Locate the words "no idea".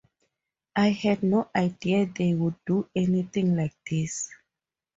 1.21-2.07